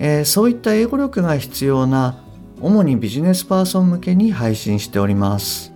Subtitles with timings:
[0.00, 2.24] えーそういった英語力が必要な
[2.60, 5.72] 主にビジネスパーソン向けに配信しております。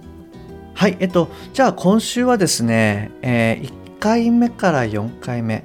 [0.75, 5.63] はいえっとじゃあ今週はですね、え1回目から4回目、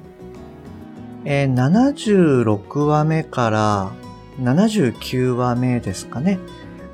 [1.24, 3.92] えー76話目から
[4.40, 6.38] 79話目ですかね。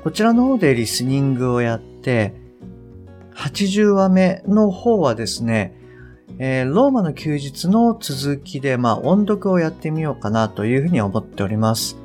[0.03, 2.33] こちらの方でリスニングをやって
[3.35, 5.76] 80話目の方はですね
[6.39, 11.97] えーローマの休日の続きで、まあ、音読をやってみようかなというふうに思っております。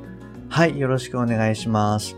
[0.49, 2.17] はい、よろしくお願いします。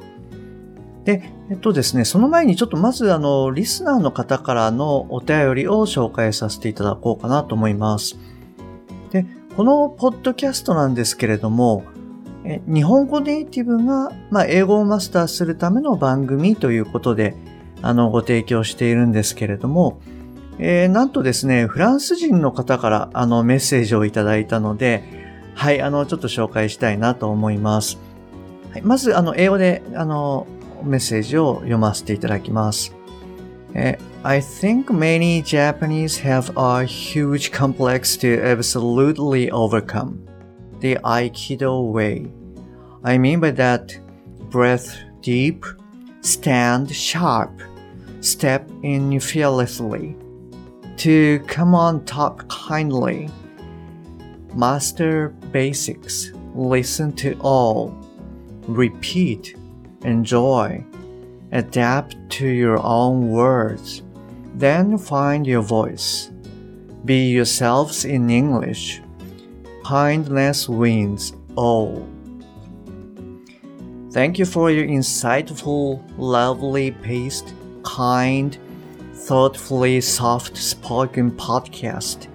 [1.04, 8.16] で、えっとですね、その前にちょっとまず、あの、リスナーの方からのお便りを紹介させていただこうかなと思います。
[9.10, 11.84] で、このポッドキャストなんですけれども、
[12.44, 17.34] え日本語ネイティブが、まあ、英語をマスターするための番組ということで、
[17.82, 20.00] あの、ご提供しているんですけれども、
[20.58, 25.02] えーなんとですね、フランス人の方からあのメッセージをいただいたので、
[25.54, 27.98] はい、あの、ちょっと紹介したいなと思います。
[28.72, 30.46] はい、まず、あの、英語で、あの、
[30.82, 32.94] メッセージを読ませていただきます。
[33.74, 40.16] え I think many Japanese have a huge complex to absolutely overcome.
[40.80, 42.30] The Aikido way.
[43.02, 43.98] I mean by that,
[44.50, 45.64] breath deep,
[46.22, 47.50] stand sharp,
[48.20, 50.14] step in fearlessly.
[50.98, 53.28] To come on talk kindly.
[54.54, 56.30] Master basics.
[56.54, 57.92] Listen to all.
[58.68, 59.56] Repeat.
[60.02, 60.84] Enjoy.
[61.52, 64.02] Adapt to your own words.
[64.54, 66.30] Then find your voice.
[67.04, 69.02] Be yourselves in English.
[69.84, 72.08] Kindness wins all.
[74.12, 78.56] Thank you for your insightful, lovely paced, kind,
[79.23, 82.27] thoughtfully soft spoken podcast.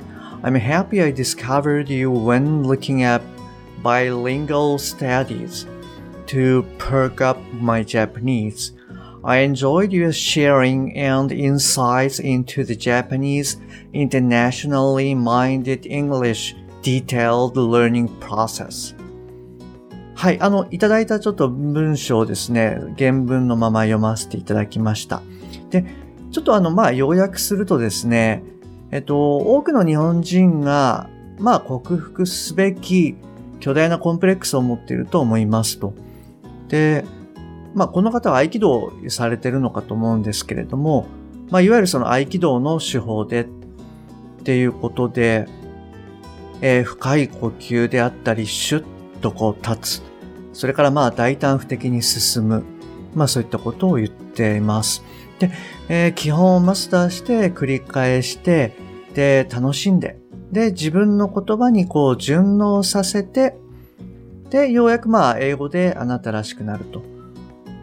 [0.43, 3.23] I'm happy I discovered you when looking at
[3.83, 5.67] bilingual studies
[6.27, 8.73] to perk up my Japanese.
[9.25, 13.57] I enjoyed your sharing and insights into the Japanese
[13.93, 18.95] internationally minded English detailed learning process.
[20.15, 25.23] はい、あの、いただいたちょっと文章をですね、原文のまま読ませていただきました。
[25.71, 25.85] で、
[26.32, 28.44] ちょっとあの、まあ、要約するとですね、
[28.92, 31.10] えっと、多くの日本人が、
[31.40, 33.16] まあ、克服すべき
[33.60, 35.94] 巨大なコンプレックスを持っていると思いますと。
[36.68, 37.06] で、
[37.74, 41.08] まあ、この方は合気道をされてるのかと思うんですけれども、
[41.50, 43.46] まあ、いわゆるその合気道の手法でっ
[44.44, 45.48] ていうことで、
[46.62, 48.84] えー深い呼吸であったり、シュッ
[49.22, 50.04] とこう立つ。
[50.54, 52.64] それからまあ大胆不敵に進む。
[53.14, 55.04] まあそういったことを言っています。
[55.40, 55.52] で、
[55.88, 58.74] えー基本をマスターして繰り返して、
[59.14, 60.20] で、楽しんで、
[60.52, 63.56] で、自分の言葉にこう順応させて、
[64.50, 67.04] で、ようやくまあ英語であなたらしくなると。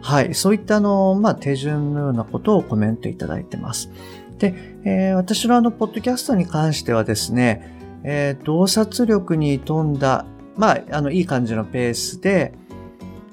[0.01, 0.33] はい。
[0.33, 3.89] そういったあの、まあ手順のようなことをコメントいただいてます。
[4.37, 4.53] で、
[4.83, 10.25] えー私のあの、ポッドキャストに関してはですね、えー洞察力に富んだ、
[10.55, 12.53] まあ、あの、いい感じのペースで、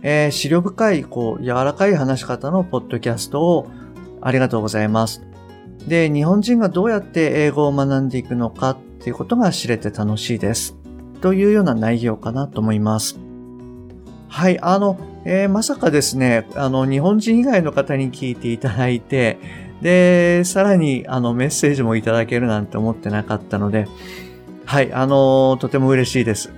[0.02, 3.68] えー、資料深い、こう、柔らかい話し方のポッドキャストを
[4.24, 5.22] ありがとうございます。
[5.86, 10.76] で、日本人がどうやって英語を学んでいくのかっていうことが知れて楽しいです。
[11.20, 13.18] というような内容かなと思います。
[14.28, 19.38] はい、あの、えーまさかですね、あの、日本人以外の方に聞いていただいて、
[19.80, 23.86] で、さらに、あの、メッセージもいただけるなんて思ってなかったので、
[24.64, 26.52] はい、あの、とても嬉しいです。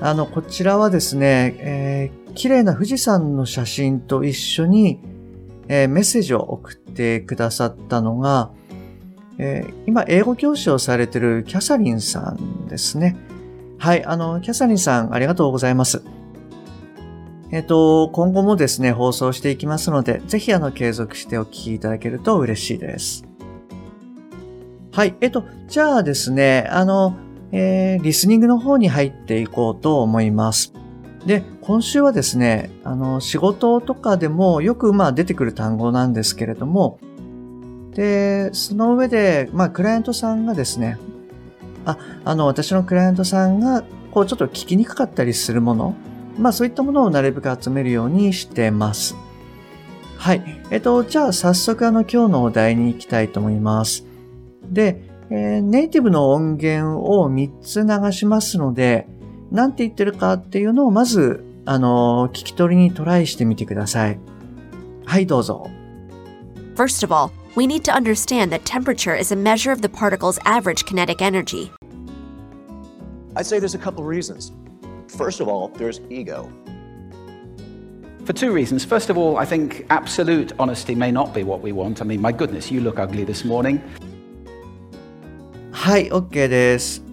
[0.00, 4.98] あの、こちらはですね、えー綺麗な富士山の写真と一緒に、
[5.68, 8.50] えーメッセージを送ってくださったのが、
[9.38, 13.16] えー今、英語教師をされてるキャサリンさんですね。
[13.78, 16.02] はい、あの、キャサリンさん、ありがとうございます。
[17.50, 23.24] えっ、と、今後もですね、放送していきますので、ぜひあの、継続してお聞きいただけると嬉しいです。
[24.92, 27.16] はい、えっ、と、じゃあですね、あの、
[27.52, 30.72] えーリスニングの方に入っていこうと思います。
[31.26, 36.98] で、今週はですね、あの、仕事とかでもよくまあ出てくる単語なんですけれども、
[37.94, 40.98] で、その上で、まあ、クライアントさんがですね、
[41.86, 45.94] あ、あの、私のクライアントさんが、こう、ちょっと聞きにくかったりするもの、
[46.38, 49.16] まあそういったものをなるべく集めるようにしてます。
[50.18, 50.42] はい。
[50.70, 54.04] えっと、じゃあ早速あの今日のお題に行きたいと思います。
[54.68, 59.06] で、えー、ネイティブの音源を3つ流しますので、
[59.50, 64.19] 何て言ってるかっていうのをまず、あの、聞き取りにトライしてみてください。
[65.05, 65.69] はい、どうぞ。
[66.75, 70.85] First of all, we need to understand that temperature is a measure of the particle's average
[70.85, 71.71] kinetic energy.
[73.35, 74.51] I'd say there's a couple reasons.
[75.07, 76.49] First of all, there's ego.
[78.25, 78.85] For two reasons.
[78.85, 82.01] First of all, I think absolute honesty may not be what we want.
[82.01, 83.81] I mean, my goodness, you look ugly this morning.
[85.71, 87.03] はい、OK です。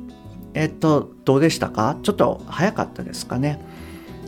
[0.55, 3.61] えっと、どうでしたかちょっと早かったですかね。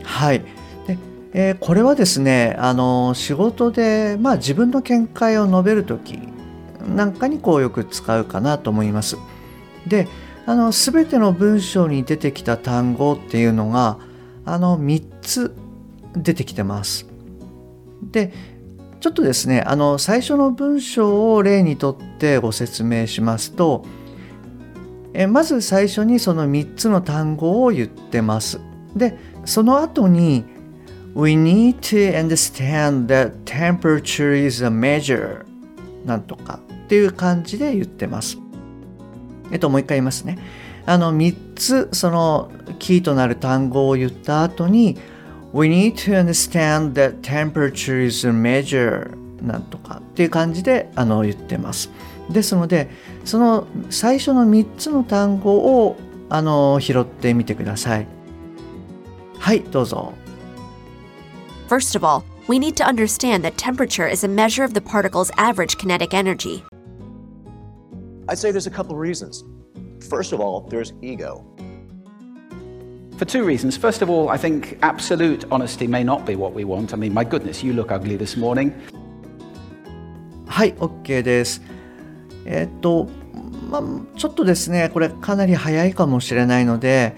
[0.04, 0.44] はい。
[0.86, 0.98] で
[1.32, 6.18] えー、これはですね、あの、仕事で、まあ自分の見解を述べるとき
[6.86, 9.16] なんかにこうよく使うかなと思います。
[9.86, 10.08] で、
[10.46, 13.98] あの、すべての文章に出てきた単語っていうのが、
[14.44, 15.54] あの、3つ
[16.14, 17.06] 出てきてます。
[18.02, 18.32] で、
[19.00, 23.84] ちょっとですね、あの、最初の文章を例にとってご説明しますと、
[25.14, 28.60] えまず最初にその3つの単語を言ってます。
[28.96, 30.44] で、その後に
[31.14, 35.44] We need to understand that temperature is a measure
[36.04, 38.38] なんとかっていう感じで言ってます。
[39.50, 40.38] えっと、もう一回言いますね。
[40.86, 44.98] あの3つそのキーとなる単語を言った後に
[45.52, 51.90] We need to understand that temperature is a measure なんとかっていう感じであの言ってます。
[52.30, 52.90] ですので
[53.24, 55.54] その最初の3つの単語
[55.84, 55.96] を
[56.28, 58.06] あの拾ってみてください
[59.43, 60.13] はいどうぞ
[61.67, 65.29] First of all, we need to understand that temperature is a measure of the particle's
[65.37, 66.63] average kinetic energy.
[68.27, 69.43] I'd say there's a couple reasons.
[70.09, 71.45] First of all, there's ego.
[73.17, 73.77] For two reasons.
[73.77, 76.93] First of all, I think absolute honesty may not be what we want.
[76.93, 78.73] I mean, my goodness, you look ugly this morning.
[80.47, 81.61] はい、OK です。
[82.45, 83.07] えっと、
[83.69, 87.15] まあ、ちょっとですね、これかなり早いかもしれないので、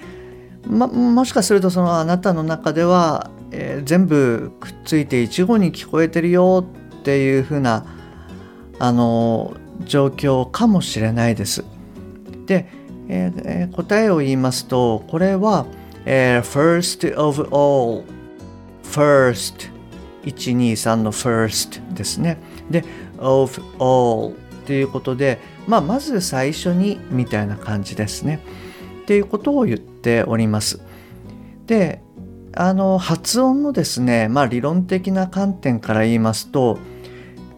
[0.69, 6.65] ま、もしかするとそのあなたの中では、えー、全部くっついて一語に聞こえてるよ
[6.99, 7.87] っていうふうな
[8.79, 9.55] あの
[9.85, 11.65] 状況かもしれないです。
[12.47, 12.69] で、
[13.09, 15.67] えー、答えを言いますとこれは、
[16.05, 18.05] えー、first of all
[18.83, 19.71] first
[20.25, 22.39] 123の first ですね。
[22.71, 22.85] で
[23.19, 24.35] of all っ
[24.67, 25.39] ていうことで、
[25.69, 28.41] まあ、まず最初にみたいな感じですね。
[29.07, 30.81] っていうことを言っております。
[31.67, 32.03] で、
[32.57, 36.79] あの発音のですね、まあ、理論的な観点から言いますと、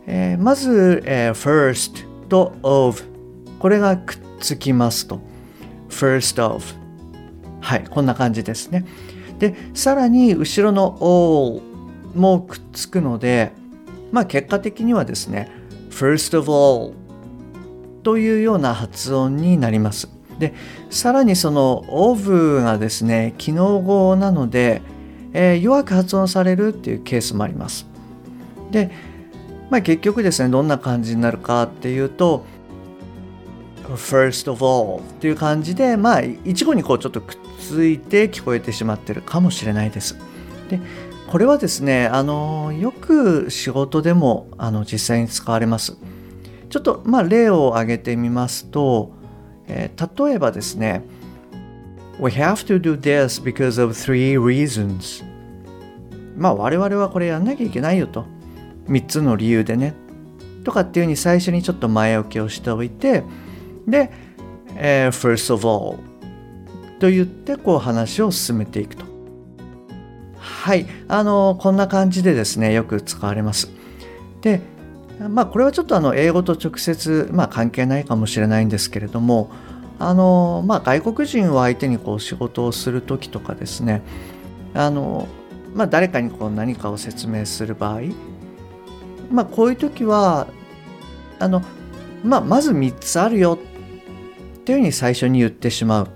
[0.06, 3.02] えー、まず、えー、first と of
[3.60, 5.20] これがくっつきますと
[5.88, 6.64] first of
[7.60, 8.84] はいこんな感じですね
[9.38, 11.62] でさらに後ろの all
[12.18, 13.52] もくっつくので
[14.10, 15.48] まあ結果的にはですね
[15.90, 16.92] first of all
[18.02, 20.17] というような発音になります。
[20.38, 20.54] で、
[20.90, 24.82] さらにその of がですね、機能語なので、
[25.32, 27.86] えー、弱く発音されるっていうケースもあります。
[28.70, 28.90] で、
[29.70, 32.44] まあ、結局ですね、どんな感じになるかっていうと、
[33.96, 40.16] first of all っていう感じで、まあ、一語にこうちょっとくっついて聞こえてしまってるかもしれないです。
[40.70, 40.80] で、
[41.28, 45.98] これはですね、あの、よく仕事でもあの実際に使われます。
[46.70, 49.12] ちょっとまあ例を挙げてみますと、
[49.68, 51.02] え、例えばですね、
[52.20, 55.24] We have to do this because of three reasons.
[56.36, 58.26] まあ我々はこれやんなきゃいけないよと。
[58.88, 59.94] 3つの理由でね。
[60.64, 63.22] とかっていうふうに最初にちょっと前置きをしておいて、
[63.86, 64.10] で、
[64.74, 65.98] えー、first of all
[66.98, 69.04] と言ってこう話を進めていくと。
[70.38, 73.70] はい、あのこんな感じでですねよく使われます。
[74.40, 74.60] で、
[75.28, 79.50] まあこれはちょっとあの英語と直接、まあ、関係ないかもしれないんですけれども
[79.98, 84.02] あの、まあ、外国人を相手にこう仕事をする時とかですね
[84.74, 85.26] あの、
[85.74, 88.02] まあ、誰かにこう何かを説明する場合、
[89.30, 90.46] まあ、こういう時は
[91.40, 91.62] あの、
[92.22, 93.58] まあ、まず3つあるよ
[94.58, 96.08] っていうふうに最初に言ってしまう。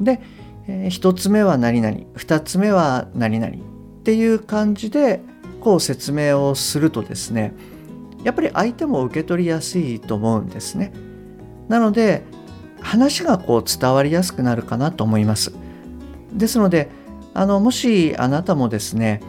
[0.00, 0.20] で、
[0.66, 3.58] えー、1つ目は何々2つ目は何々っ
[4.02, 5.20] ていう感じで
[5.60, 7.52] こう説明をするとですね
[8.24, 10.92] やっぱり相手も受け取りやすいと思うんですね。
[11.68, 12.24] なので
[12.80, 15.52] 話がこう伝わりやすくなるかなと思います。
[16.32, 16.88] ですので
[17.34, 19.20] あのもしあなたもですね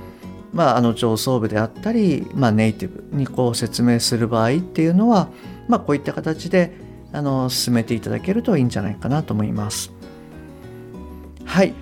[0.52, 5.30] まあ、あの上層部であったり、まあ、ネイティブにこう説明する場合っていうのは、
[5.68, 6.74] まあ、こういった形で
[7.12, 9.92] あの進めていただけるといいんじゃないかなと思います。
[11.46, 11.74] はい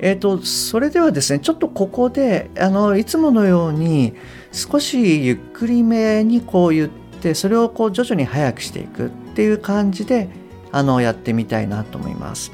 [0.00, 4.14] えっ、と、それではですね、ちょっとここで、あの、いつものように、
[4.52, 6.88] 少しゆっくりめにこう言っ
[7.20, 10.28] て、それをこう徐々に速くしていくっていう感じで、
[10.70, 12.52] あの、やってみたいなと思います。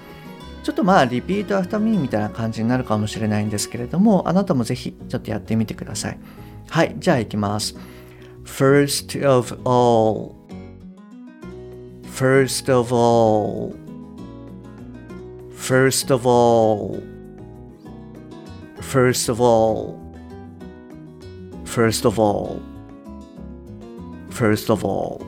[0.63, 6.19] ちょっとまあ、 repeat after me みたいな感じになるかもしれないんですけれども、あなたもぜひちょっとやってみてください。
[6.71, 7.77] はい、じゃあ行きます。
[8.45, 10.35] First of all
[12.11, 13.75] First of all
[15.55, 17.14] First of all
[18.95, 19.97] First of all
[21.65, 22.61] First of all
[24.31, 25.21] First of all.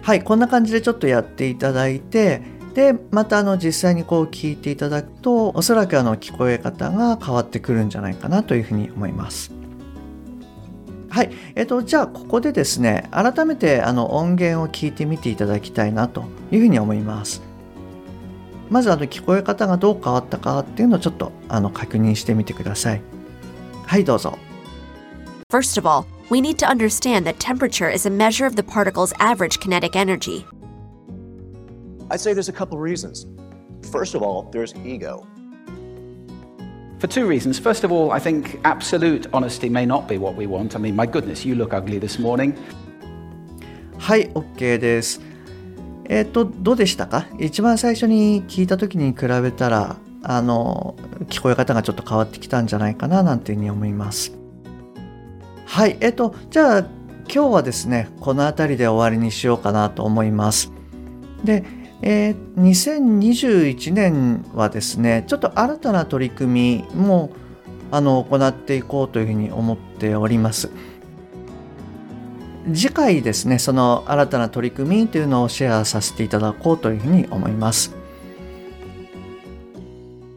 [0.00, 2.40] はいこんな感じでちょっとやっていただいて
[2.72, 9.52] でまたあの実際にこう聞いていただくとおそらくあの聞こえ方が変わってくるんじゃないかなというふうに思います。
[11.10, 17.45] はい、えっと、じゃあここでですね改めてあの音源を聞いてみていただきたいなというふうに思います。
[18.70, 23.02] まずあの聞こえ方がどう変わったかっていうのをちょっとあの確認してみてください。
[23.86, 24.38] はい、どうぞ。
[25.50, 29.60] First of all, we need to understand that temperature is a measure of the particle's average
[29.60, 30.44] kinetic energy.
[32.10, 33.26] I'd say there's a couple reasons.
[33.92, 35.24] First of all, there's ego.
[36.98, 37.60] For two reasons.
[37.60, 40.74] First of all, I think absolute honesty may not be what we want.
[40.74, 42.54] I mean, my goodness, you look ugly this morning.
[43.98, 45.20] はい、OK です。
[46.08, 47.26] えっ、ー、と、どうでしたか？
[47.38, 50.96] 一番最初に聞いた時に比べたら、あの、
[51.28, 54.32] 聞こえ方がちょっと変わってきたんじゃないかななんていうふうに思います。
[55.66, 56.78] はい、えっ、ー、と、じゃあ
[57.32, 60.72] 今日はですね、この辺りで終わりにしようかなと思います。
[61.44, 61.64] で、
[62.02, 67.30] えー、2021年はですね、ちょっと新たな取り組みも
[67.90, 70.70] あの行っていこうというふうに思っております。
[72.74, 77.94] 次回ですね、その新たな取り組みというのをシェアさせていただこうというふうに思います。